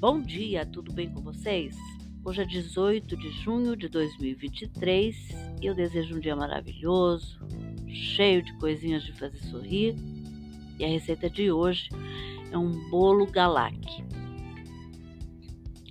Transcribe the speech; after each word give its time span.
Bom 0.00 0.18
dia, 0.22 0.64
tudo 0.64 0.94
bem 0.94 1.10
com 1.10 1.20
vocês? 1.20 1.76
Hoje 2.24 2.40
é 2.40 2.46
18 2.46 3.14
de 3.18 3.30
junho 3.32 3.76
de 3.76 3.86
2023 3.86 5.14
e 5.60 5.66
eu 5.66 5.74
desejo 5.74 6.16
um 6.16 6.18
dia 6.18 6.34
maravilhoso, 6.34 7.38
cheio 7.86 8.42
de 8.42 8.50
coisinhas 8.56 9.02
de 9.02 9.12
fazer 9.12 9.36
sorrir. 9.50 9.94
E 10.78 10.86
a 10.86 10.88
receita 10.88 11.28
de 11.28 11.52
hoje 11.52 11.90
é 12.50 12.56
um 12.56 12.70
bolo 12.88 13.26
galac. 13.26 13.76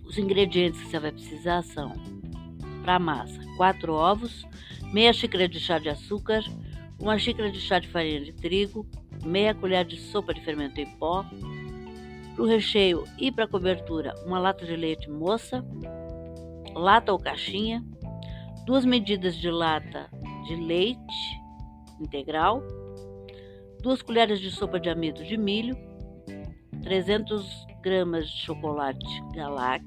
Os 0.03 0.17
ingredientes 0.17 0.81
que 0.81 0.89
você 0.89 0.99
vai 0.99 1.11
precisar 1.11 1.61
são 1.61 1.93
para 2.81 2.97
massa: 2.97 3.39
4 3.57 3.93
ovos, 3.93 4.43
meia 4.91 5.13
xícara 5.13 5.47
de 5.47 5.59
chá 5.59 5.77
de 5.77 5.87
açúcar, 5.87 6.43
uma 6.99 7.19
xícara 7.19 7.51
de 7.51 7.61
chá 7.61 7.77
de 7.77 7.87
farinha 7.87 8.21
de 8.21 8.33
trigo, 8.33 8.87
meia 9.23 9.53
colher 9.53 9.85
de 9.85 9.97
sopa 9.97 10.33
de 10.33 10.41
fermento 10.41 10.81
em 10.81 10.97
pó, 10.97 11.23
para 12.39 12.45
o 12.45 12.47
recheio 12.47 13.03
e 13.17 13.29
para 13.33 13.43
a 13.43 13.47
cobertura, 13.49 14.15
uma 14.25 14.39
lata 14.39 14.65
de 14.65 14.73
leite 14.73 15.09
moça, 15.09 15.61
lata 16.73 17.11
ou 17.11 17.19
caixinha, 17.19 17.83
duas 18.65 18.85
medidas 18.85 19.35
de 19.35 19.51
lata 19.51 20.09
de 20.47 20.55
leite 20.55 21.41
integral, 21.99 22.63
duas 23.81 24.01
colheres 24.01 24.39
de 24.39 24.51
sopa 24.51 24.79
de 24.79 24.89
amido 24.89 25.21
de 25.25 25.35
milho, 25.35 25.75
300 26.81 27.45
gramas 27.83 28.29
de 28.29 28.37
chocolate 28.37 29.05
galac, 29.33 29.83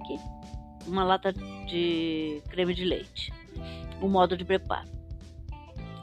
uma 0.87 1.05
lata 1.05 1.33
de 1.33 2.43
creme 2.51 2.75
de 2.75 2.85
leite. 2.85 3.33
O 4.03 4.09
modo 4.09 4.37
de 4.37 4.45
preparo. 4.45 4.91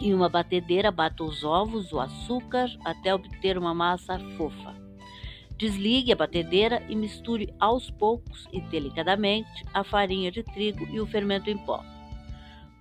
Em 0.02 0.16
uma 0.16 0.30
batedeira, 0.30 0.90
bata 0.90 1.24
os 1.24 1.44
ovos, 1.44 1.92
o 1.92 2.00
açúcar 2.00 2.68
até 2.84 3.14
obter 3.14 3.56
uma 3.56 3.76
massa 3.76 4.18
fofa. 4.36 4.79
Desligue 5.60 6.14
a 6.14 6.16
batedeira 6.16 6.82
e 6.88 6.96
misture 6.96 7.54
aos 7.60 7.92
poucos 7.92 8.48
e 8.54 8.62
delicadamente 8.62 9.66
a 9.74 9.84
farinha 9.84 10.32
de 10.32 10.42
trigo 10.42 10.88
e 10.88 11.02
o 11.02 11.06
fermento 11.06 11.50
em 11.50 11.58
pó. 11.58 11.84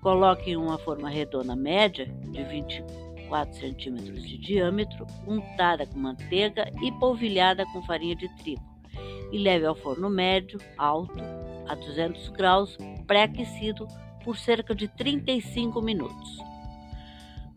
Coloque 0.00 0.52
em 0.52 0.56
uma 0.56 0.78
forma 0.78 1.11
redonda 1.11 1.56
média 1.56 2.06
de 2.06 2.44
24 2.44 3.52
centímetros 3.58 4.22
de 4.22 4.39
diâmetro, 4.39 5.08
untada 5.27 5.86
com 5.86 5.98
manteiga 5.98 6.72
e 6.80 6.92
polvilhada 6.92 7.67
com 7.72 7.83
farinha 7.83 8.14
de 8.14 8.28
trigo, 8.36 8.62
e 9.33 9.39
leve 9.39 9.67
ao 9.67 9.74
forno 9.74 10.08
médio, 10.08 10.61
alto, 10.77 11.19
a 11.67 11.74
200 11.74 12.28
graus, 12.28 12.78
pré-aquecido 13.08 13.89
por 14.22 14.36
cerca 14.36 14.72
de 14.72 14.86
35 14.86 15.83
minutos. 15.83 16.39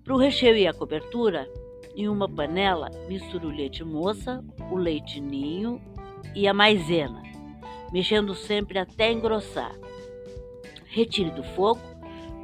Para 0.04 0.16
o 0.16 0.18
recheio 0.18 0.58
e 0.58 0.66
a 0.66 0.74
cobertura, 0.74 1.48
em 1.96 2.08
uma 2.08 2.28
panela, 2.28 2.90
misture 3.08 3.46
o 3.46 3.50
leite 3.50 3.84
moça, 3.84 4.44
o 4.72 4.76
leite 4.76 5.20
ninho 5.20 5.82
e 6.36 6.48
a 6.48 6.54
maisena, 6.54 7.22
mexendo 7.92 8.34
sempre 8.34 8.80
até 8.80 9.12
engrossar. 9.12 9.74
Retire 10.86 11.32
do 11.32 11.44
fogo, 11.44 11.82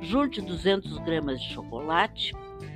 junte 0.01 0.41
200 0.41 0.97
gramas 0.99 1.41
de 1.41 1.53
chocolate, 1.53 2.33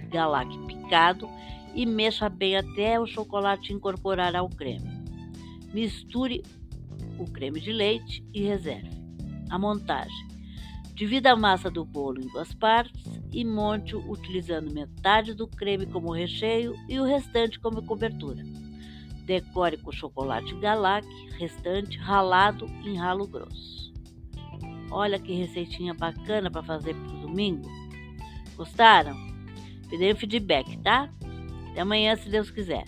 galac 0.09 0.57
picado 0.65 1.29
e 1.73 1.85
mexa 1.85 2.27
bem 2.29 2.57
até 2.57 2.99
o 2.99 3.05
chocolate 3.05 3.73
incorporar 3.73 4.35
ao 4.35 4.49
creme. 4.49 5.01
Misture 5.73 6.43
o 7.17 7.25
creme 7.25 7.59
de 7.59 7.71
leite 7.71 8.23
e 8.33 8.41
reserve. 8.41 8.89
A 9.49 9.57
montagem. 9.57 10.30
Divida 10.93 11.31
a 11.31 11.35
massa 11.35 11.69
do 11.69 11.83
bolo 11.83 12.21
em 12.21 12.27
duas 12.27 12.53
partes 12.53 13.03
e 13.31 13.43
monte-o 13.43 14.11
utilizando 14.11 14.73
metade 14.73 15.33
do 15.33 15.47
creme 15.47 15.85
como 15.85 16.13
recheio 16.13 16.75
e 16.87 16.99
o 16.99 17.03
restante 17.03 17.59
como 17.59 17.83
cobertura. 17.83 18.43
Decore 19.25 19.77
com 19.77 19.91
chocolate 19.91 20.53
galac, 20.55 21.07
restante 21.37 21.97
ralado 21.97 22.65
em 22.83 22.97
ralo 22.97 23.27
grosso. 23.27 23.91
Olha 24.91 25.17
que 25.17 25.33
receitinha 25.33 25.93
bacana 25.93 26.51
para 26.51 26.63
fazer 26.63 26.93
para 26.93 27.15
o 27.15 27.21
domingo. 27.21 27.69
Gostaram? 28.55 29.15
Me 29.89 29.97
deem 29.97 30.15
feedback, 30.15 30.77
tá? 30.77 31.09
Até 31.71 31.81
amanhã, 31.81 32.15
se 32.15 32.29
Deus 32.29 32.51
quiser. 32.51 32.83